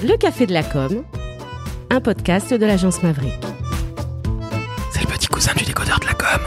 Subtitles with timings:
[0.00, 1.02] Le Café de la Com,
[1.90, 3.34] un podcast de l'agence Maverick.
[4.92, 6.40] C'est le petit cousin du décodeur de la com.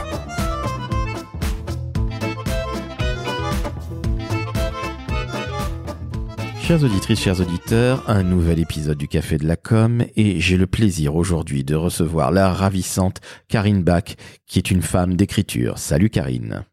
[6.62, 10.68] Chères auditrices, chers auditeurs, un nouvel épisode du Café de la Com et j'ai le
[10.68, 14.16] plaisir aujourd'hui de recevoir la ravissante Karine Bach
[14.48, 15.78] qui est une femme d'écriture.
[15.78, 16.64] Salut Karine.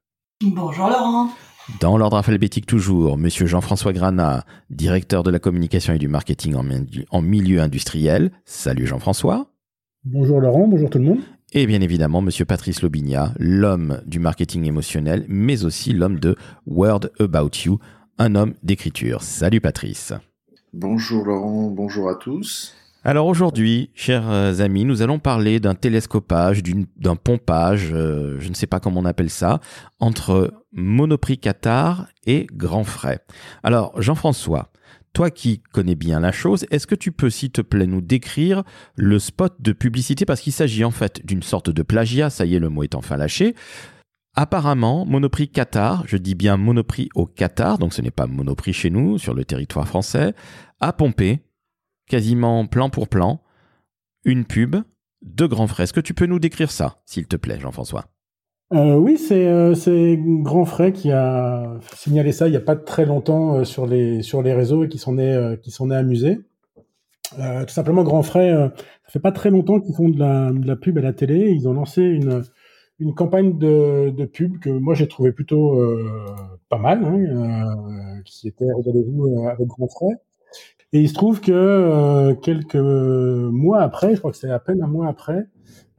[0.45, 1.30] Bonjour Laurent.
[1.80, 6.54] Dans l'ordre alphabétique toujours, Monsieur Jean-François Granat, directeur de la communication et du marketing
[7.11, 8.32] en, milieu industriel.
[8.46, 9.53] Salut Jean-François.
[10.04, 11.21] Bonjour Laurent, bonjour tout le monde.
[11.53, 16.36] Et bien évidemment, Monsieur Patrice Lobigna, l'homme du marketing émotionnel, mais aussi l'homme de
[16.67, 17.79] Word About You,
[18.17, 19.23] un homme d'écriture.
[19.23, 20.14] Salut Patrice.
[20.73, 22.75] Bonjour Laurent, bonjour à tous.
[23.04, 26.62] Alors aujourd'hui, chers amis, nous allons parler d'un télescopage,
[26.96, 29.61] d'un pompage, euh, je ne sais pas comment on appelle ça,
[30.00, 33.20] entre Monoprix Qatar et Grand Frais.
[33.62, 34.72] Alors Jean-François,
[35.12, 38.64] toi qui connais bien la chose, est-ce que tu peux, s'il te plaît, nous décrire
[38.97, 40.25] le spot de publicité?
[40.25, 42.97] Parce qu'il s'agit en fait d'une sorte de plagiat, ça y est, le mot est
[42.97, 43.55] enfin lâché.
[44.34, 48.91] Apparemment, Monoprix Qatar, je dis bien Monoprix au Qatar, donc ce n'est pas Monoprix chez
[48.91, 50.34] nous, sur le territoire français,
[50.80, 51.42] a pompé
[52.09, 53.41] quasiment plan pour plan,
[54.25, 54.77] une pub
[55.23, 55.84] de Grand Frais.
[55.84, 58.06] Est-ce que tu peux nous décrire ça, s'il te plaît, Jean-François?
[58.73, 59.75] Euh, Oui, c'est euh,
[60.42, 64.23] Grand Frais qui a signalé ça il n'y a pas très longtemps euh, sur, les,
[64.23, 66.41] sur les réseaux et qui s'en est, euh, est amusé.
[67.31, 70.77] Tout simplement, Grand Frais, ça fait pas très longtemps qu'ils font de la, de la,
[70.77, 71.51] pub à la télé.
[71.51, 72.42] Ils ont lancé une,
[72.98, 75.79] une campagne de, de pub que moi j'ai trouvé plutôt
[76.70, 80.17] pas mal, hein, qui était Regardez-vous avec Grand Frais.
[80.92, 84.83] Et il se trouve que euh, quelques mois après, je crois que c'est à peine
[84.83, 85.47] un mois après,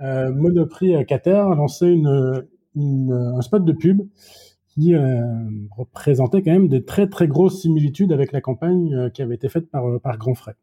[0.02, 4.02] euh, Monoprix Qatar a lancé une, une, un spot de pub
[4.70, 5.22] qui euh,
[5.76, 9.50] représentait quand même des très très grosses similitudes avec la campagne euh, qui avait été
[9.50, 10.56] faite par, par Grand Frais.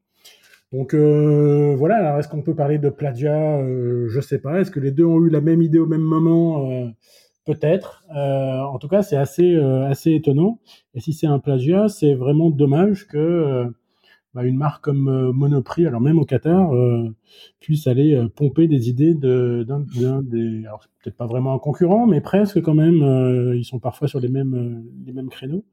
[0.73, 3.61] Donc euh, voilà, alors est-ce qu'on peut parler de plagiat
[4.09, 4.61] Je sais pas.
[4.61, 6.91] Est-ce que les deux ont eu la même idée au même moment?
[7.45, 8.05] Peut-être.
[8.11, 10.59] en tout cas, c'est assez assez étonnant.
[10.95, 13.73] Et si c'est un plagiat, c'est vraiment dommage que
[14.37, 17.09] bah, une marque comme euh, Monoprix, alors même au Qatar, euh,
[17.59, 19.81] puisse aller euh, pomper des idées d'un
[20.21, 23.55] des, alors peut-être pas vraiment un concurrent, mais presque quand même.
[23.57, 25.65] ils sont parfois sur les mêmes les mêmes créneaux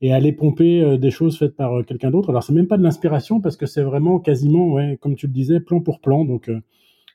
[0.00, 2.30] et aller pomper des choses faites par quelqu'un d'autre.
[2.30, 5.32] Alors c'est même pas de l'inspiration parce que c'est vraiment quasiment, ouais, comme tu le
[5.32, 6.24] disais, plan pour plan.
[6.24, 6.50] Donc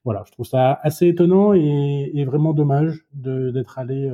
[0.05, 4.09] voilà, je trouve ça assez étonnant et, vraiment dommage d'être allé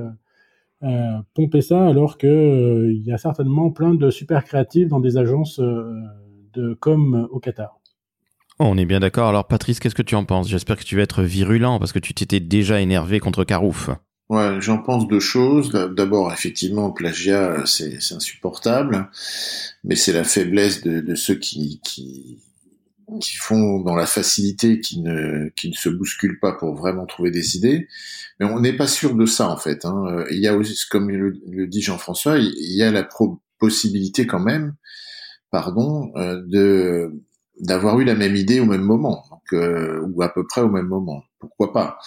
[1.36, 5.62] pomper ça alors que il y a certainement plein de super créatifs dans des agences
[6.54, 7.80] de com au Qatar.
[8.60, 9.30] On est bien d'accord.
[9.30, 10.48] Alors Patrice, qu'est-ce que tu en penses?
[10.48, 13.90] J'espère que tu vas être virulent parce que tu t'étais déjà énervé contre Carouf.
[14.30, 15.72] Ouais, j'en pense deux choses.
[15.72, 19.10] D'abord, effectivement, plagiat, c'est insupportable,
[19.84, 22.40] mais c'est la faiblesse de, ceux qui, qui,
[23.20, 27.32] qui, font dans la facilité, qui ne, qui ne se bousculent pas pour vraiment trouver
[27.32, 27.88] des idées.
[28.40, 29.86] Mais on n'est pas sûr de ça, en fait.
[29.86, 30.24] Hein.
[30.32, 33.08] Il y a aussi, comme le, le dit Jean-François, il y a la
[33.60, 34.74] possibilité quand même
[35.54, 37.14] pardon, euh, de
[37.60, 40.88] d'avoir eu la même idée au même moment, euh, ou à peu près au même
[40.88, 41.24] moment.
[41.38, 42.00] Pourquoi pas?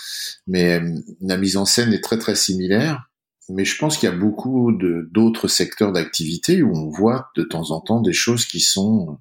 [0.48, 3.08] Mais euh, la mise en scène est très très similaire.
[3.48, 7.44] Mais je pense qu'il y a beaucoup de d'autres secteurs d'activité où on voit de
[7.44, 9.18] temps en temps des choses qui sont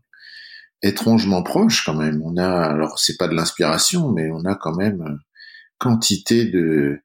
[0.82, 2.22] étrangement proches quand même.
[2.26, 5.20] On a, alors c'est pas de l'inspiration, mais on a quand même
[5.78, 7.00] quantité de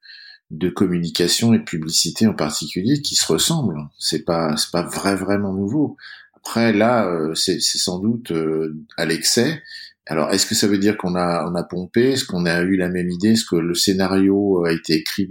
[0.50, 3.78] de communication et de publicité en particulier qui se ressemblent.
[3.98, 5.98] C'est pas c'est pas vrai vraiment nouveau.
[6.42, 9.62] Après, là, euh, c'est sans doute euh, à l'excès.
[10.06, 12.12] Alors, est-ce que ça veut dire qu'on a, on a pompé?
[12.12, 13.32] Est-ce qu'on a eu la même idée?
[13.32, 15.28] Est-ce que le scénario a été écrit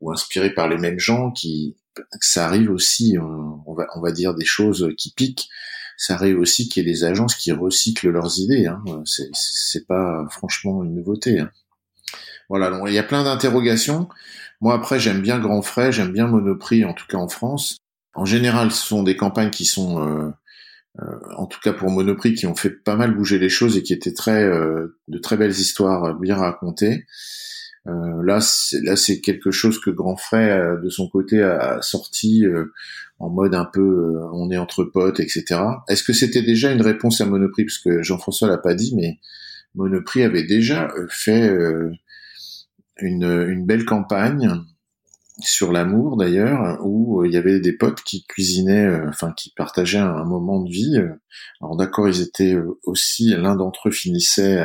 [0.00, 1.76] ou inspiré par les mêmes gens qui
[2.20, 5.48] ça arrive aussi, on, va, on va dire des choses qui piquent.
[5.96, 8.66] Ça arrive aussi qu'il y ait des agences qui recyclent leurs idées.
[8.66, 8.82] Hein.
[9.04, 11.40] C'est pas franchement une nouveauté.
[11.40, 11.50] Hein.
[12.48, 14.08] Voilà, donc il y a plein d'interrogations.
[14.60, 17.76] Moi après, j'aime bien Grand Frais, j'aime bien Monoprix, en tout cas en France.
[18.14, 20.32] En général, ce sont des campagnes qui sont, euh, euh,
[20.98, 23.92] en tout cas pour Monoprix, qui ont fait pas mal bouger les choses et qui
[23.92, 27.06] étaient très, euh, de très belles histoires bien racontées.
[27.86, 32.44] là, c'est, là, c'est quelque chose que Grand Frais, de son côté, a sorti
[33.18, 35.60] en mode un peu, on est entre potes, etc.
[35.88, 37.64] Est-ce que c'était déjà une réponse à Monoprix?
[37.64, 39.18] Parce que Jean-François l'a pas dit, mais
[39.74, 41.48] Monoprix avait déjà fait
[42.98, 44.60] une, une belle campagne
[45.42, 49.52] sur l'amour d'ailleurs, où euh, il y avait des potes qui cuisinaient, euh, enfin qui
[49.56, 50.98] partageaient un, moment de vie.
[51.60, 54.64] Alors d'accord, ils étaient euh, aussi, l'un d'entre eux finissait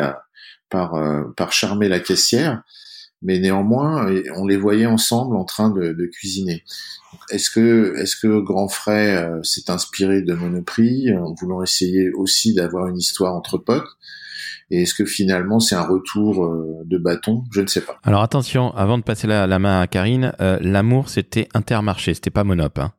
[0.70, 0.96] par
[1.38, 2.64] par charmer la caissière,
[3.22, 6.64] mais néanmoins, on les voyait ensemble en train de, de cuisiner.
[7.32, 11.16] Est-ce que, est-ce que Grand Frais euh, s'est inspiré de Monoprix?
[11.18, 13.88] En voulant essayer aussi d'avoir une histoire entre potes?
[14.72, 17.44] Et est-ce que finalement c'est un retour euh, de bâton?
[17.52, 17.98] Je ne sais pas.
[18.04, 22.32] Alors attention, avant de passer la, la main à Karine, euh, l'amour c'était Intermarché, c'était
[22.32, 22.80] pas Monop.
[22.80, 22.94] Hein.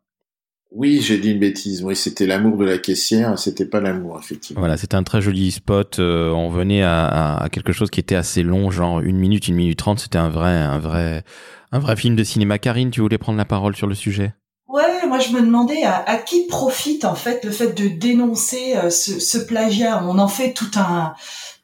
[0.73, 1.83] Oui, j'ai dit une bêtise.
[1.83, 4.61] Oui, c'était l'amour de la caissière, c'était pas l'amour, effectivement.
[4.61, 6.01] Voilà, c'était un très joli spot.
[6.01, 9.55] Euh, on venait à, à, quelque chose qui était assez long, genre une minute, une
[9.55, 10.01] minute trente.
[10.01, 11.25] C'était un vrai, un vrai,
[11.73, 12.59] un vrai film de cinéma.
[12.59, 14.35] Karine, tu voulais prendre la parole sur le sujet?
[14.69, 18.75] Ouais, moi je me demandais à, à, qui profite en fait le fait de dénoncer
[18.91, 20.03] ce, ce plagiat.
[20.05, 21.15] On en fait tout un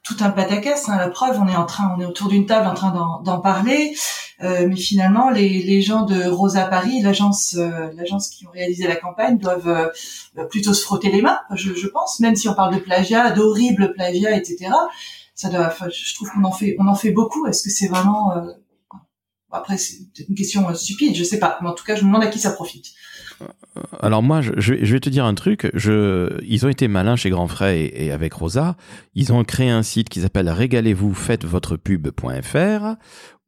[0.02, 0.88] tout un pataquès.
[0.88, 0.96] Hein.
[0.98, 3.94] La preuve, on est en train, on est autour d'une table en train d'en parler,
[4.42, 8.86] euh, mais finalement, les, les, gens de Rosa Paris, l'agence, euh, l'agence qui ont réalisé
[8.86, 9.92] la campagne, doivent
[10.36, 13.30] euh, plutôt se frotter les mains, je, je, pense, même si on parle de plagiat,
[13.30, 14.70] d'horribles plagiat, etc.
[15.34, 17.46] Ça doit, je trouve qu'on en fait, on en fait beaucoup.
[17.46, 18.52] Est-ce que c'est vraiment euh,
[19.52, 21.58] après, c'est une question stupide, je sais pas.
[21.62, 22.86] Mais en tout cas, je me demande à qui ça profite.
[23.40, 25.70] Euh, alors moi, je, vais te dire un truc.
[25.74, 28.76] Ils ont été malins chez Grand Frais et, avec Rosa.
[29.14, 32.96] Ils ont créé un site qui s'appelle régalez-vous, faites votre pub.fr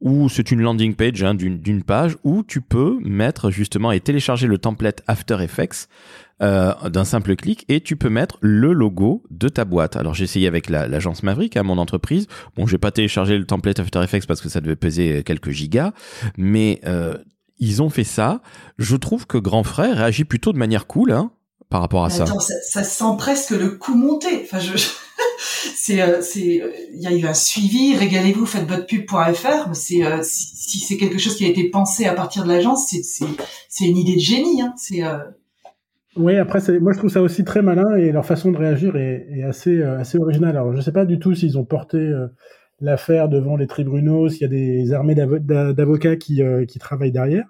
[0.00, 4.46] où c'est une landing page hein, d'une page où tu peux mettre justement et télécharger
[4.46, 5.88] le template After Effects
[6.42, 9.96] euh, d'un simple clic et tu peux mettre le logo de ta boîte.
[9.96, 12.26] Alors j'ai essayé avec l'agence Maverick, à hein, mon entreprise.
[12.56, 15.92] Bon, j'ai pas téléchargé le template After Effects parce que ça devait peser quelques gigas,
[16.36, 17.16] mais euh,
[17.58, 18.42] ils ont fait ça.
[18.78, 21.30] Je trouve que Grand Frère réagit plutôt de manière cool hein,
[21.70, 22.26] par rapport à ça.
[22.26, 22.84] ça.
[22.84, 24.42] sent presque le coup monté.
[24.44, 24.72] Enfin, je,
[25.76, 26.62] c'est, euh, c'est,
[26.94, 27.96] il y a eu un suivi.
[27.96, 29.74] Régalez-vous, faites votre pub.fr.
[29.74, 33.02] C'est, euh, si, c'est quelque chose qui a été pensé à partir de l'agence, c'est,
[33.02, 33.26] c'est,
[33.68, 34.62] c'est une idée de génie.
[34.62, 34.74] Hein.
[34.76, 35.18] C'est euh...
[36.16, 39.26] Oui, après, moi je trouve ça aussi très malin et leur façon de réagir est,
[39.30, 40.56] est assez, euh, assez originale.
[40.56, 42.12] Alors, je sais pas du tout s'ils ont porté
[42.80, 47.46] l'affaire devant les tribunaux, s'il y a des armées d'avocats qui, euh, qui travaillent derrière.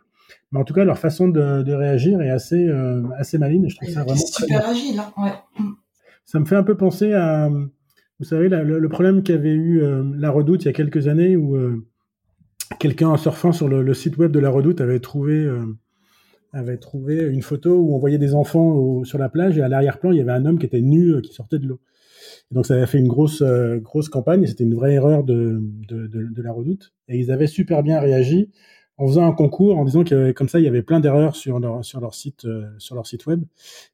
[0.52, 3.68] Mais en tout cas, leur façon de, de réagir est assez, euh, assez maligne.
[3.68, 4.98] Je trouve ça vraiment super agile.
[4.98, 5.64] Hein ouais.
[6.24, 10.30] Ça me fait un peu penser à, vous savez, le, problème qu'avait eu euh, la
[10.30, 11.56] Redoute il y a quelques années où
[12.78, 15.46] quelqu'un en surfant sur le, le, site web de la Redoute avait trouvé
[16.54, 20.12] avait trouvé une photo où on voyait des enfants sur la plage et à l'arrière-plan
[20.12, 21.80] il y avait un homme qui était nu qui sortait de l'eau
[22.50, 24.46] donc ça avait fait une grosse euh, grosse campagne.
[24.46, 26.92] C'était une vraie erreur de, de, de, la Redoute.
[27.08, 28.50] Et ils avaient super bien réagi
[28.96, 31.58] en faisant un concours, en disant que comme ça il y avait plein d'erreurs sur
[31.58, 33.42] leur sur leur site euh, sur leur site web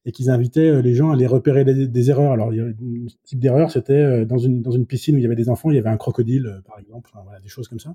[0.04, 2.32] et qu'ils invitaient euh, les gens à les repérer des, erreurs.
[2.32, 5.22] Alors il y avait un type d'erreur, c'était dans une dans une piscine où il
[5.22, 7.80] y avait des enfants, il y avait un crocodile par exemple, voilà, des choses comme
[7.80, 7.94] ça.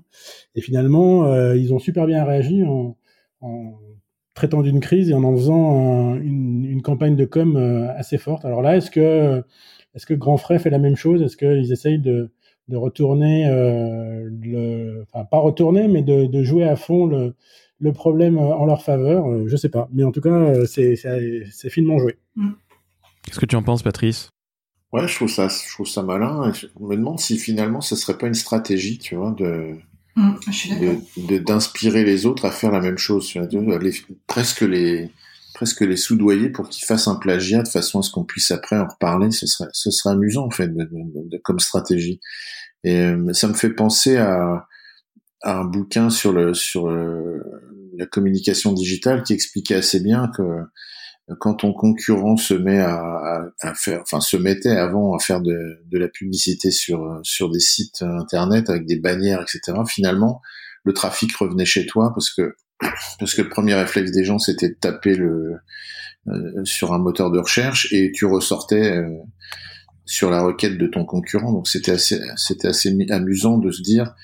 [0.56, 2.96] Et finalement ils ont super bien réagi en,
[3.40, 3.78] en
[4.36, 7.56] traitant d'une crise et en en faisant une, une, campagne de com
[7.96, 8.44] assez forte.
[8.44, 9.42] Alors là, est-ce que
[9.96, 11.22] est-ce que Grand Frais fait la même chose?
[11.22, 12.30] Est-ce qu'ils essayent de,
[12.68, 17.34] de retourner, euh, le, enfin pas retourner, mais de, de, jouer à fond le,
[17.78, 19.26] le problème en leur faveur?
[19.26, 22.18] Euh, Je sais pas, mais en tout cas, euh, c'est, c'est, finement joué.
[22.36, 22.50] Mm.
[23.22, 24.30] Qu'est-ce que tu en penses, Patrice?
[24.92, 26.52] Ouais, je trouve ça, je trouve ça malin.
[26.52, 29.76] Je me demande si finalement, ce serait pas une stratégie, tu vois, de,
[30.16, 30.34] mm,
[31.28, 33.32] de, d'inspirer les autres à faire la même chose.
[34.26, 35.10] Presque les
[35.54, 38.76] presque les soudoyer pour qu'ils fassent un plagiat de façon à ce qu'on puisse après
[38.76, 39.30] en reparler.
[39.30, 40.70] Ce serait, ce serait amusant en fait
[41.42, 42.20] comme stratégie.
[42.84, 44.66] Et euh, ça me fait penser à,
[45.42, 50.42] à un bouquin sur le sur la communication digitale qui expliquait assez bien que
[51.40, 56.08] quand ton concurrent se met à, faire, enfin se mettait avant à faire de, la
[56.08, 59.78] publicité sur sur des sites internet avec des bannières, etc.
[59.88, 60.40] Finalement,
[60.84, 62.54] le trafic revenait chez toi parce que
[63.18, 65.56] parce que le premier réflexe des gens c'était de taper le
[66.28, 69.08] euh, sur un moteur de recherche et tu ressortais euh,
[70.04, 74.14] sur la requête de ton concurrent donc c'était assez c'était assez amusant de se dire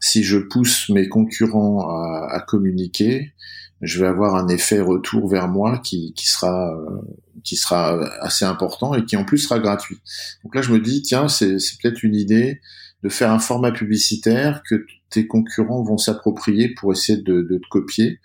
[0.00, 3.34] si je pousse mes concurrents à, communiquer
[3.80, 7.00] je vais avoir un effet retour vers moi qui, qui sera euh,
[7.42, 9.98] qui sera assez important et qui en plus sera gratuit
[10.44, 12.60] donc là je me dis tiens c'est peut-être une idée
[13.02, 17.68] de faire un format publicitaire que tes concurrents vont s'approprier pour essayer de, de, te
[17.70, 18.20] copier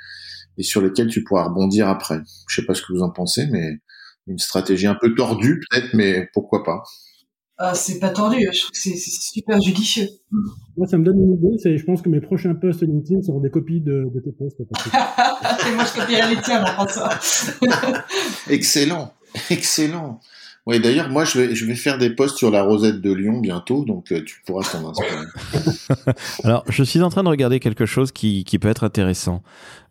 [0.57, 2.19] et sur lesquels tu pourras rebondir après.
[2.47, 3.79] Je sais pas ce que vous en pensez, mais
[4.27, 6.83] une stratégie un peu tordue peut-être, mais pourquoi pas.
[7.57, 10.09] Ah, c'est pas tordu, je trouve que c'est super judicieux.
[10.75, 13.49] Moi, ça me donne une idée, je pense que mes prochains posts LinkedIn seront des
[13.49, 14.59] copies de, de tes posts.
[14.59, 14.65] et
[15.75, 17.17] moi, je copierai les tiens, ça.
[18.49, 19.13] excellent,
[19.49, 20.19] excellent.
[20.67, 23.39] Oui, d'ailleurs, moi, je vais, je vais faire des posts sur la Rosette de Lyon
[23.39, 26.15] bientôt, donc euh, tu pourras t'en inspirer.
[26.43, 29.43] Alors, je suis en train de regarder quelque chose qui, qui peut être intéressant.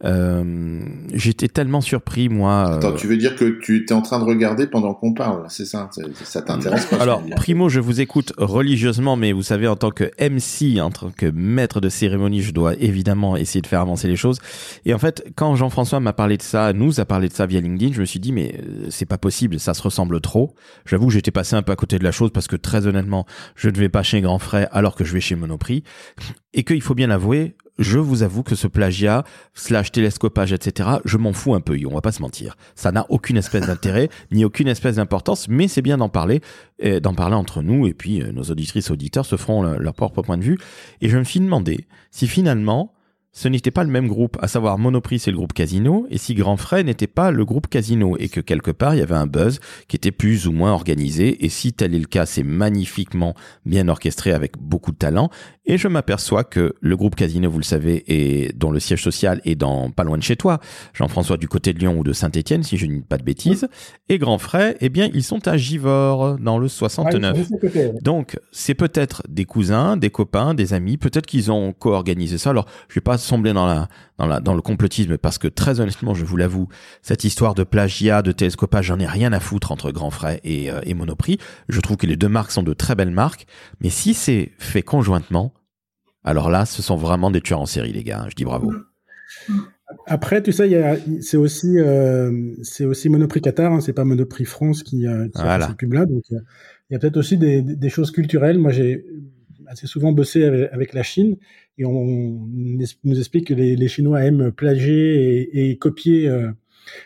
[0.05, 0.81] Euh,
[1.13, 2.75] J'étais tellement surpris, moi.
[2.75, 5.65] Attends, tu veux dire que tu étais en train de regarder pendant qu'on parle, c'est
[5.65, 5.91] ça
[6.25, 10.11] Ça t'intéresse pas Alors, primo, je vous écoute religieusement, mais vous savez, en tant que
[10.21, 14.17] MC, en tant que maître de cérémonie, je dois évidemment essayer de faire avancer les
[14.17, 14.41] choses.
[14.85, 17.61] Et en fait, quand Jean-François m'a parlé de ça, nous a parlé de ça via
[17.61, 20.53] LinkedIn, je me suis dit, mais c'est pas possible, ça se ressemble trop.
[20.87, 23.69] J'avoue, j'étais passé un peu à côté de la chose parce que très honnêtement, je
[23.69, 25.83] ne vais pas chez Grand Frais alors que je vais chez Monoprix.
[26.53, 31.17] Et qu'il faut bien l'avouer, je vous avoue que ce plagiat, slash télescopage, etc., je
[31.17, 32.57] m'en fous un peu, on va pas se mentir.
[32.75, 36.41] Ça n'a aucune espèce d'intérêt, ni aucune espèce d'importance, mais c'est bien d'en parler,
[37.03, 40.39] d'en parler entre nous, et puis euh, nos auditrices auditeurs se feront leur propre point
[40.39, 40.59] de vue.
[41.01, 42.95] Et je me suis demandé si finalement,
[43.35, 46.35] ce n'était pas le même groupe, à savoir Monoprix c'est le groupe Casino, et si
[46.35, 49.27] Grand Frais n'était pas le groupe Casino, et que quelque part il y avait un
[49.27, 53.35] buzz qui était plus ou moins organisé, et si tel est le cas, c'est magnifiquement
[53.67, 55.31] bien orchestré avec beaucoup de talent,
[55.67, 59.41] et je m'aperçois que le groupe Casino, vous le savez, est, dont le siège social
[59.45, 60.61] est dans pas loin de chez toi,
[60.93, 63.67] Jean-François du côté de Lyon ou de Saint-Étienne, si je ne dis pas de bêtises.
[64.11, 67.49] Et Grand Frais, eh bien, ils sont à Givors, dans le 69.
[68.03, 72.51] Donc, c'est peut-être des cousins, des copains, des amis, peut-être qu'ils ont co-organisé ça.
[72.51, 73.89] Alors, je vais pas sembler dans la,
[74.19, 76.69] dans la, dans le complotisme parce que très honnêtement, je vous l'avoue,
[77.03, 80.71] cette histoire de plagiat, de télescopage, j'en ai rien à foutre entre Grand Frais et,
[80.71, 81.39] euh, et Monoprix.
[81.69, 83.47] Je trouve que les deux marques sont de très belles marques.
[83.81, 85.53] Mais si c'est fait conjointement,
[86.25, 88.27] alors là, ce sont vraiment des tueurs en série, les gars.
[88.29, 88.73] Je dis bravo.
[90.07, 94.83] Après, tu sais, c'est aussi, euh, c'est aussi Monoprix Qatar, hein, c'est pas Monoprix France
[94.83, 95.67] qui, euh, qui voilà.
[95.67, 96.07] a là.
[96.07, 98.59] Donc, il y a peut-être aussi des, des, choses culturelles.
[98.59, 99.05] Moi, j'ai
[99.69, 101.37] assez souvent bossé avec, la Chine
[101.79, 102.05] et on,
[103.05, 106.51] nous explique que les, Chinois aiment plagier et, et copier euh,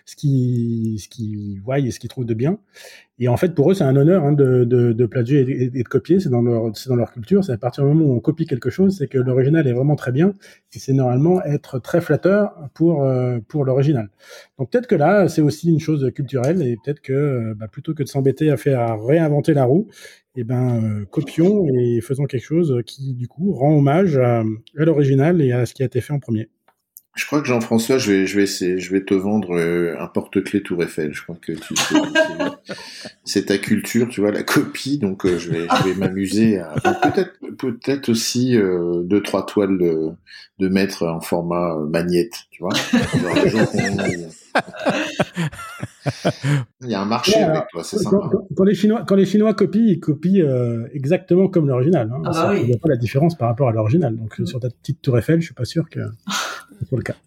[0.05, 2.59] ce qu'ils ce qu'ils voient et ce qu'ils trouvent de bien.
[3.21, 5.89] Et en fait, pour eux, c'est un honneur hein, de, de, de plagier et, de
[5.89, 6.21] copier.
[6.21, 7.43] C'est dans leur, c'est dans leur culture.
[7.43, 9.97] C'est à partir du moment où on copie quelque chose, c'est que l'original est vraiment
[9.97, 10.35] très bien.
[10.73, 14.09] Et c'est normalement être très flatteur pour euh, pour l'original.
[14.59, 17.93] Donc peut-être que là, c'est aussi une chose culturelle et peut-être que euh, bah, plutôt
[17.95, 19.89] que de s'embêter à faire réinventer la roue,
[20.37, 24.45] eh ben euh, copions et faisons quelque chose qui du coup rend hommage à
[24.75, 26.49] l'original et à ce qui a été fait en premier.
[27.19, 30.07] Je crois que Jean-François, je vais, je vais essayer, je vais te vendre euh, un
[30.07, 31.13] porte-clés Tour Eiffel.
[31.13, 31.75] Je crois que tu
[33.25, 34.99] c'est ta culture, tu vois, la copie.
[34.99, 39.79] Donc, euh, je vais, je vais m'amuser à peut-être, peut-être aussi euh, deux, trois toiles
[39.79, 40.11] de,
[40.61, 42.73] de mettre en format magnète, tu vois.
[46.81, 48.31] Il y a un marché avec toi, c'est sympa.
[48.57, 50.47] Quand, les Chinois, quand les Chinois copient, ils copient
[50.93, 52.13] exactement comme l'original.
[52.15, 52.23] Hein.
[52.27, 52.61] Ah bah oui.
[52.63, 54.17] Il n'y a pas la différence par rapport à l'original.
[54.17, 55.99] Donc, sur ta petite Tour Eiffel, je suis pas sûr que.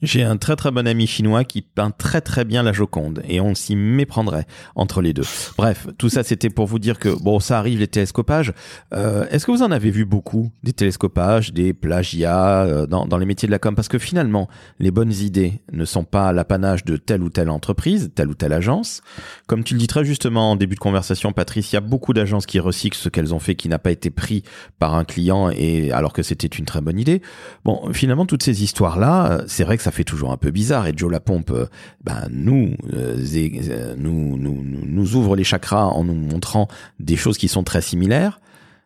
[0.01, 3.41] J'ai un très très bon ami chinois qui peint très très bien la Joconde et
[3.41, 4.45] on s'y méprendrait
[4.75, 5.25] entre les deux.
[5.57, 8.53] Bref, tout ça c'était pour vous dire que bon, ça arrive les télescopages.
[8.93, 13.17] Euh, Est-ce que vous en avez vu beaucoup des télescopages, des plagiats euh, dans, dans
[13.17, 13.75] les métiers de la com?
[13.75, 14.48] Parce que finalement,
[14.79, 18.53] les bonnes idées ne sont pas l'apanage de telle ou telle entreprise, telle ou telle
[18.53, 19.01] agence.
[19.48, 22.13] Comme tu le dis très justement en début de conversation, Patrice, il y a beaucoup
[22.13, 24.43] d'agences qui recyclent ce qu'elles ont fait qui n'a pas été pris
[24.79, 27.21] par un client et alors que c'était une très bonne idée.
[27.63, 30.88] Bon, finalement, toutes ces histoires là c'est vrai que ça fait toujours un peu bizarre.
[30.88, 31.66] Et Joe Lapompe, euh,
[32.04, 36.68] ben, nous, euh, euh, nous, nous, ouvre les chakras en nous montrant
[37.00, 38.40] des choses qui sont très similaires.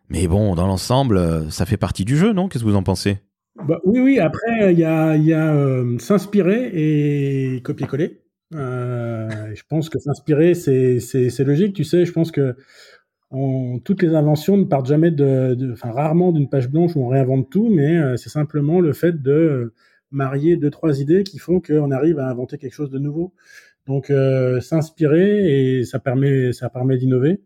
[0.08, 2.48] Mais bon, dans l'ensemble, ça fait partie du jeu, non?
[2.48, 3.18] Qu'est-ce que vous en pensez?
[3.66, 4.18] Bah, Oui, oui.
[4.18, 8.20] Après, il y a, y a s'inspirer et copier-coller.
[8.52, 11.74] je pense que s'inspirer, c'est, logique.
[11.74, 12.54] Tu sais, je pense que
[13.84, 17.50] toutes les inventions ne partent jamais de, enfin rarement d'une page blanche où on réinvente
[17.50, 19.72] tout, mais c'est simplement le fait de
[20.16, 23.32] marier deux trois idées qui font qu'on arrive à inventer quelque chose de nouveau.
[23.86, 27.42] Donc euh, s'inspirer et ça permet ça permet d'innover.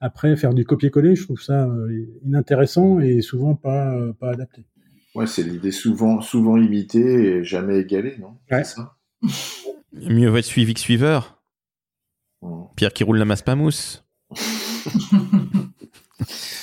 [0.00, 4.64] Après faire du copier-coller, je trouve ça euh, inintéressant et souvent pas euh, pas adapté.
[5.14, 8.38] Ouais, c'est l'idée souvent souvent imitée et jamais égalée, non?
[8.50, 8.64] Ouais.
[8.64, 8.96] ça?
[9.92, 11.42] Mieux vaut être suivi que suiveur.
[12.40, 12.62] Mmh.
[12.76, 14.04] Pierre qui roule la masse pas mousse.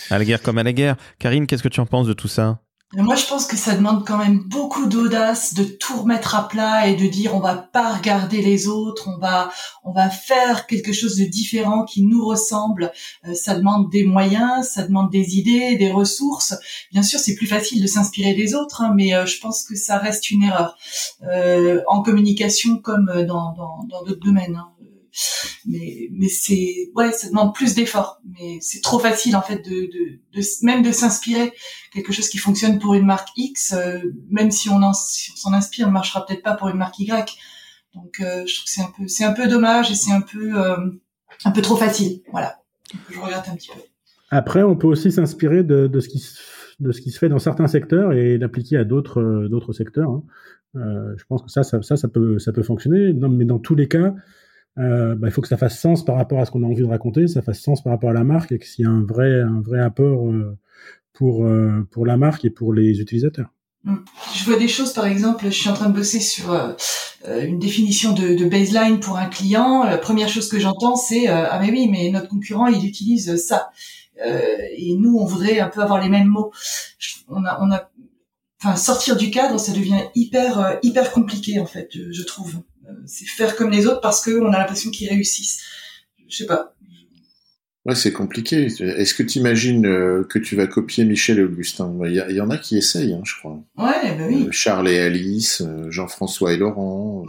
[0.09, 0.97] à la guerre comme à la guerre.
[1.19, 2.63] Karine, qu'est-ce que tu en penses de tout ça?
[2.93, 6.87] Moi, je pense que ça demande quand même beaucoup d'audace de tout remettre à plat
[6.87, 9.51] et de dire on va pas regarder les autres, on va
[9.83, 12.91] on va faire quelque chose de différent qui nous ressemble.
[13.27, 16.55] Euh, ça demande des moyens, ça demande des idées, des ressources.
[16.91, 19.75] Bien sûr, c'est plus facile de s'inspirer des autres, hein, mais euh, je pense que
[19.75, 20.75] ça reste une erreur
[21.23, 24.55] euh, en communication comme dans dans dans d'autres domaines.
[24.55, 24.78] Hein
[25.65, 29.89] mais mais c'est ouais ça demande plus d'efforts mais c'est trop facile en fait de,
[30.33, 31.53] de, même de s'inspirer
[31.93, 33.99] quelque chose qui fonctionne pour une marque X euh,
[34.29, 37.37] même si on s'en inspire ne marchera peut-être pas pour une marque Y
[37.95, 40.21] donc euh, je trouve que c'est un peu c'est un peu dommage et c'est un
[40.21, 40.77] peu euh,
[41.45, 42.61] un peu trop facile voilà
[44.31, 46.39] après on peut aussi s'inspirer de, de ce qui se
[46.79, 50.09] de ce qui se fait dans certains secteurs et l'appliquer à d'autres d'autres secteurs.
[50.09, 50.23] Hein.
[51.17, 53.11] je pense que ça, ça, ça, peut, ça peut fonctionner.
[53.11, 54.15] Non, mais dans tous les cas,
[54.79, 56.87] bah, il faut que ça fasse sens par rapport à ce qu'on a envie de
[56.87, 59.41] raconter, ça fasse sens par rapport à la marque et qu'il y a un vrai,
[59.41, 60.31] un vrai apport
[61.13, 61.47] pour,
[61.91, 63.49] pour la marque et pour les utilisateurs.
[63.83, 63.95] Mm.
[64.35, 66.73] Je vois des choses, par exemple, je suis en train de bosser sur euh,
[67.27, 69.83] euh, une définition de, de, baseline pour un client.
[69.83, 73.35] La première chose que j'entends, c'est euh, ah mais oui, mais notre concurrent il utilise
[73.37, 73.69] ça,
[74.21, 76.51] et nous on voudrait un peu avoir les mêmes mots.
[77.29, 77.89] On a, on a,
[78.61, 82.55] enfin sortir du cadre, ça devient hyper hyper compliqué en fait, je trouve.
[83.05, 85.61] C'est faire comme les autres parce qu'on a l'impression qu'ils réussissent.
[86.27, 86.75] Je sais pas.
[87.85, 88.65] Ouais, c'est compliqué.
[88.65, 91.91] Est-ce que tu imagines euh, que tu vas copier Michel et Augustin?
[92.05, 93.57] Il y, en a qui essayent, hein, je crois.
[93.77, 94.47] Ouais, bah oui.
[94.47, 97.25] Euh, Charles et Alice, euh, Jean-François et Laurent,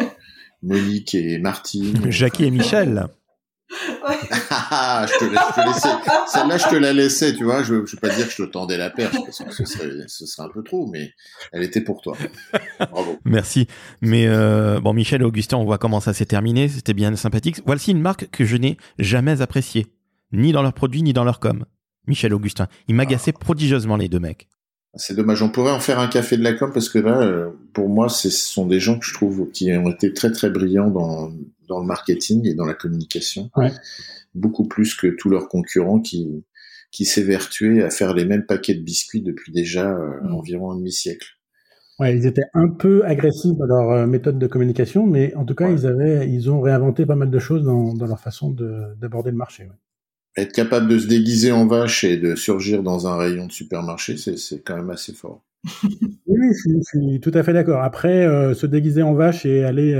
[0.62, 2.10] Monique et Martine.
[2.10, 3.06] Jackie et Michel.
[4.50, 5.24] Ah, je te,
[6.28, 7.62] Celle-là, je te la laissais, tu vois.
[7.62, 9.64] Je ne veux pas dire que je te tendais la perche, parce que ce
[10.26, 11.12] serait, un peu trop, mais
[11.52, 12.16] elle était pour toi.
[13.24, 13.66] Merci.
[14.00, 16.68] Mais euh, bon, Michel Augustin, on voit comment ça s'est terminé.
[16.68, 17.60] C'était bien sympathique.
[17.66, 19.86] Voici une marque que je n'ai jamais appréciée,
[20.32, 21.64] ni dans leurs produits, ni dans leur com.
[22.06, 22.66] Michel Augustin.
[22.88, 24.48] Ils m'agaçaient prodigieusement, les deux mecs.
[24.94, 25.42] C'est dommage.
[25.42, 28.08] On pourrait en faire un café de la com parce que là, euh, pour moi,
[28.08, 31.32] ce sont des gens que je trouve qui ont été très très brillants dans,
[31.68, 33.50] dans le marketing et dans la communication.
[34.34, 36.44] Beaucoup plus que tous leurs concurrents qui,
[36.90, 41.26] qui s'évertuaient à faire les mêmes paquets de biscuits depuis déjà euh, environ un demi-siècle.
[41.98, 45.54] Ouais, ils étaient un peu agressifs dans leur euh, méthode de communication, mais en tout
[45.54, 49.30] cas, ils avaient, ils ont réinventé pas mal de choses dans, dans leur façon d'aborder
[49.30, 49.68] le marché.
[50.36, 54.16] Être capable de se déguiser en vache et de surgir dans un rayon de supermarché,
[54.16, 55.42] c'est quand même assez fort.
[56.26, 57.82] oui, je, suis tout à fait d'accord.
[57.82, 59.94] Après, euh, se déguiser en vache et aller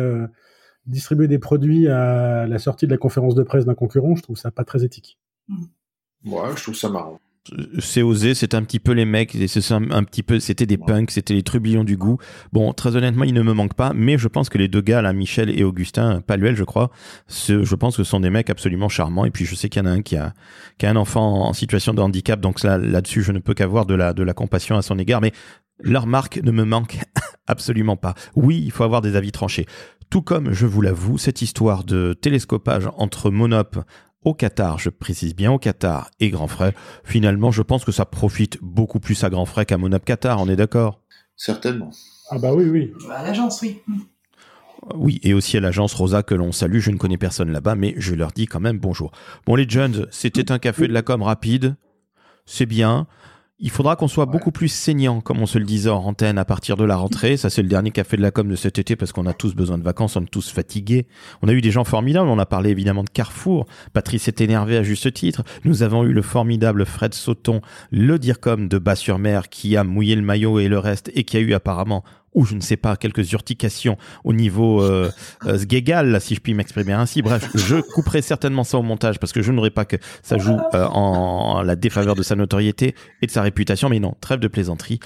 [0.86, 4.36] distribuer des produits à la sortie de la conférence de presse d'un concurrent, je trouve
[4.36, 5.18] ça pas très éthique.
[6.24, 7.20] Ouais, je trouve ça marrant.
[7.80, 11.10] C'est osé, c'est un petit peu les mecs, c'est un, petit peu, c'était des punks,
[11.10, 12.18] c'était les trubillons du goût.
[12.52, 15.02] Bon, très honnêtement, il ne me manque pas, mais je pense que les deux gars,
[15.02, 16.92] là, Michel et Augustin Paluel, je crois,
[17.28, 19.24] je pense que ce sont des mecs absolument charmants.
[19.24, 20.34] Et puis, je sais qu'il y en a un qui a,
[20.78, 23.86] qui a un enfant en situation de handicap, donc là, là-dessus, je ne peux qu'avoir
[23.86, 25.20] de la, de la compassion à son égard.
[25.20, 25.32] Mais
[25.82, 26.98] leur marque ne me manque
[27.48, 28.14] absolument pas.
[28.36, 29.66] Oui, il faut avoir des avis tranchés.
[30.10, 33.78] Tout comme, je vous l'avoue, cette histoire de télescopage entre Monop
[34.24, 36.74] au Qatar, je précise bien au Qatar et Grand Frais,
[37.04, 40.48] finalement, je pense que ça profite beaucoup plus à Grand Frais qu'à Monop Qatar, on
[40.48, 41.00] est d'accord?
[41.36, 41.90] Certainement.
[42.30, 42.92] Ah bah oui, oui.
[43.10, 43.82] À l'agence, oui.
[44.94, 46.78] Oui, et aussi à l'agence Rosa que l'on salue.
[46.78, 49.12] Je ne connais personne là-bas, mais je leur dis quand même bonjour.
[49.46, 51.76] Bon, les jeunes, c'était un café de la com rapide.
[52.46, 53.06] C'est bien.
[53.64, 56.44] Il faudra qu'on soit beaucoup plus saignant, comme on se le disait en antenne, à
[56.44, 57.36] partir de la rentrée.
[57.36, 59.54] Ça, c'est le dernier café de la com de cet été parce qu'on a tous
[59.54, 61.06] besoin de vacances, on est tous fatigués.
[61.42, 62.28] On a eu des gens formidables.
[62.28, 63.66] On a parlé évidemment de Carrefour.
[63.92, 65.44] Patrice est énervé à juste titre.
[65.64, 67.60] Nous avons eu le formidable Fred Sauton,
[67.92, 71.40] le DIRCOM de Bas-sur-Mer, qui a mouillé le maillot et le reste et qui a
[71.40, 72.02] eu apparemment
[72.34, 75.10] ou je ne sais pas, quelques urtications au niveau euh,
[75.46, 75.58] euh
[76.20, 77.22] si je puis m'exprimer ainsi.
[77.22, 80.58] Bref, je couperai certainement ça au montage parce que je n'aurais pas que ça joue
[80.74, 83.88] euh, en la défaveur de sa notoriété et de sa réputation.
[83.88, 85.00] Mais non, trêve de plaisanterie.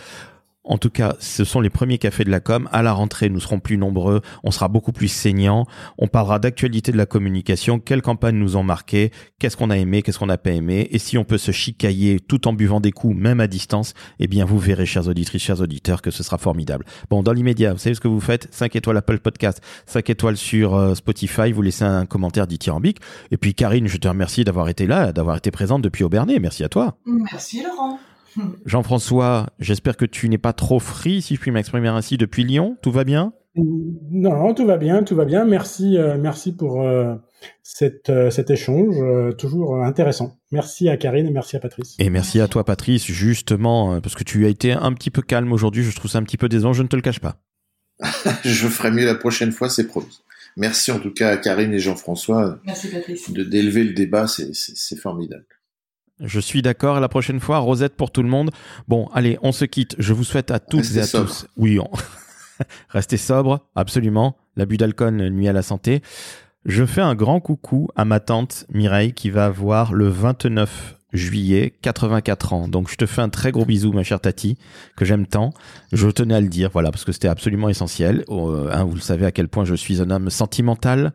[0.67, 2.69] En tout cas, ce sont les premiers cafés de la com.
[2.73, 5.65] À la rentrée, nous serons plus nombreux, on sera beaucoup plus saignants.
[5.97, 10.03] On parlera d'actualité de la communication, quelles campagnes nous ont marqué, qu'est-ce qu'on a aimé,
[10.03, 10.89] qu'est-ce qu'on n'a pas aimé?
[10.91, 14.27] Et si on peut se chicailler tout en buvant des coups, même à distance, eh
[14.27, 16.85] bien, vous verrez, chers auditrices, chers auditeurs, que ce sera formidable.
[17.11, 18.49] Bon, dans l'immédiat, vous savez ce que vous faites?
[18.51, 22.99] 5 étoiles Apple Podcast, 5 étoiles sur euh, Spotify, vous laissez un commentaire dithyrambique.
[23.31, 26.41] Et puis, Karine, je te remercie d'avoir été là, d'avoir été présente depuis Aubernay.
[26.41, 26.99] Merci à toi.
[27.07, 27.99] Merci, Laurent.
[28.65, 32.77] Jean-François, j'espère que tu n'es pas trop free, si je puis m'exprimer ainsi, depuis Lyon.
[32.83, 33.33] Tout va bien?
[33.57, 35.45] Non, tout va bien, tout va bien.
[35.45, 37.15] Merci, euh, merci pour euh,
[37.63, 38.97] cette, euh, cet échange,
[39.39, 40.37] toujours intéressant.
[40.53, 41.97] Merci à Karine et merci à Patrice.
[41.99, 45.53] Et merci à toi, Patrice, justement, parce que tu as été un petit peu calme
[45.53, 45.83] aujourd'hui.
[45.83, 47.41] Je trouve ça un petit peu décevant, je ne te le cache pas.
[48.45, 50.21] je ferai mieux la prochaine fois, c'est promis.
[50.59, 52.59] Merci en tout cas à Karine et Jean-François.
[53.29, 55.45] De d'élever le débat, c'est formidable.
[56.21, 57.01] Je suis d'accord.
[57.01, 58.51] La prochaine fois, Rosette pour tout le monde.
[58.89, 59.95] Bon, allez, on se quitte.
[59.99, 61.47] Je vous souhaite à toutes et à tous.
[61.57, 61.79] Oui,
[62.89, 64.37] restez sobre, absolument.
[64.57, 66.03] L'abus d'alcool nuit à la santé.
[66.65, 71.73] Je fais un grand coucou à ma tante Mireille qui va avoir le 29 juillet
[71.83, 72.69] 84 ans.
[72.69, 74.59] Donc je te fais un très gros bisou ma chère Tati
[74.97, 75.51] que j'aime tant.
[75.93, 78.25] Je tenais à le dire voilà parce que c'était absolument essentiel.
[78.29, 81.13] Euh, hein, vous le savez à quel point je suis un homme sentimental.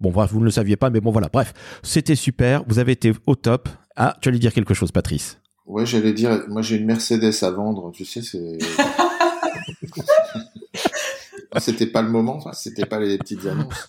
[0.00, 1.28] Bon bref, vous ne le saviez pas mais bon voilà.
[1.32, 3.68] Bref, c'était super, vous avez été au top.
[3.96, 5.38] Ah, tu allais dire quelque chose, Patrice.
[5.66, 8.58] Ouais, j'allais dire, moi j'ai une Mercedes à vendre, tu sais, c'est.
[11.58, 13.88] c'était pas le moment, c'était pas les petites annonces.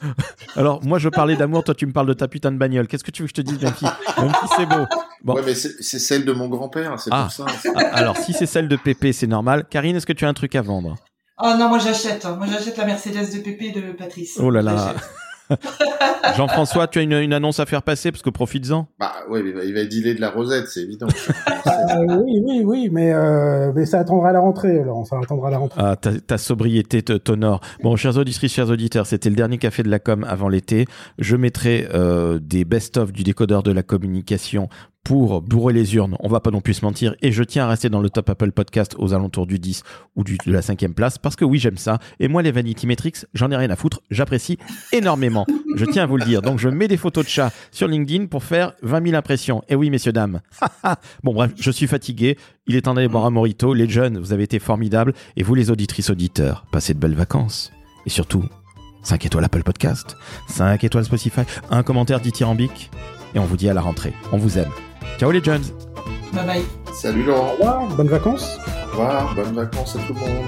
[0.55, 2.87] Alors, moi je parlais d'amour, toi tu me parles de ta putain de bagnole.
[2.87, 3.85] Qu'est-ce que tu veux que je te dise, même si,
[4.55, 4.85] c'est beau
[5.25, 5.33] bon.
[5.33, 7.23] Ouais, mais c'est celle de mon grand-père, c'est ah.
[7.23, 7.45] pour ça.
[7.75, 9.65] Ah, alors, si c'est celle de Pépé, c'est normal.
[9.69, 10.95] Karine, est-ce que tu as un truc à vendre?
[11.37, 12.25] Ah non, moi j'achète.
[12.25, 12.37] Hein.
[12.37, 14.37] Moi j'achète la Mercedes de Pépé de Patrice.
[14.39, 14.95] Oh là là.
[16.37, 18.87] Jean-François, tu as une, annonce à faire passer parce que profites-en.
[18.99, 21.07] Bah ouais, il va dealer de la rosette, c'est évident.
[21.67, 25.57] Euh, oui, oui, oui, mais, euh, mais ça attendra la rentrée, Laurent, ça attendra la
[25.57, 25.81] rentrée.
[25.83, 27.61] Ah, ta, ta sobriété t'honore.
[27.81, 30.85] Bon, chers auditrices, chers auditeurs, c'était le dernier café de la com avant l'été.
[31.19, 34.69] Je mettrai euh, des best-of du décodeur de la communication
[35.05, 37.67] pour bourrer les urnes, on va pas non plus se mentir, et je tiens à
[37.67, 39.83] rester dans le top Apple Podcast aux alentours du 10
[40.15, 43.17] ou de la cinquième place, parce que oui, j'aime ça, et moi, les Vanity Metrics,
[43.35, 44.57] j'en ai rien à foutre, j'apprécie
[44.91, 47.87] énormément, je tiens à vous le dire, donc je mets des photos de chats sur
[47.87, 50.41] LinkedIn pour faire 20 000 impressions, et oui, messieurs, dames,
[51.23, 54.33] bon bref, je suis fatigué, il est temps d'aller boire un morito, les jeunes, vous
[54.33, 57.71] avez été formidables, et vous les auditrices auditeurs, passez de belles vacances,
[58.07, 58.43] et surtout,
[59.03, 62.89] 5 étoiles Apple Podcast, 5 étoiles Spotify, un commentaire dithyrambique,
[63.35, 64.71] et on vous dit à la rentrée, on vous aime.
[65.17, 65.63] Ciao les jeunes.
[66.33, 66.65] Bye bye.
[66.93, 67.47] Salut Laurent.
[67.47, 68.59] Au revoir, bonnes vacances.
[68.67, 70.45] Au revoir, bonnes vacances à tout le monde.